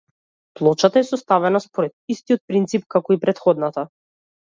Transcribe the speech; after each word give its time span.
Плочата 0.59 0.99
е 1.01 1.05
составена 1.09 1.63
според 1.67 2.17
истиот 2.17 2.43
принцип 2.53 2.91
како 2.97 3.19
и 3.19 3.25
претходната. 3.29 3.89